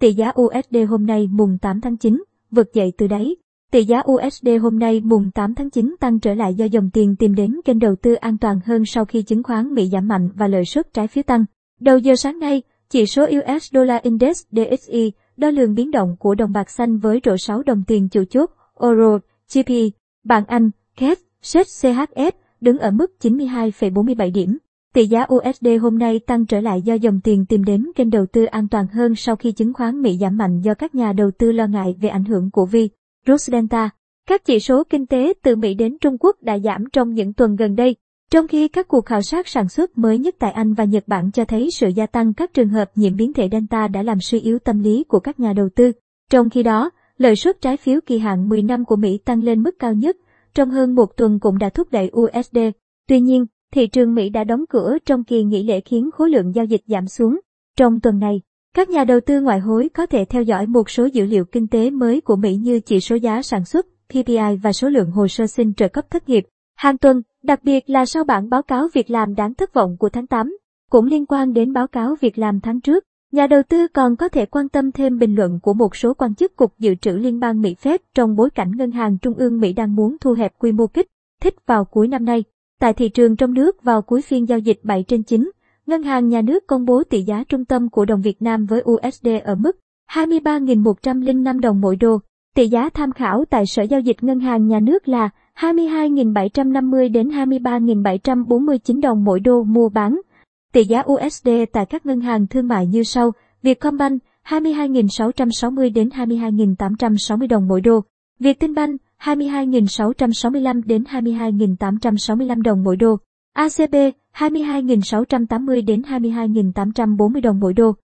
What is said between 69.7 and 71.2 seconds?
vọng của tháng 8, cũng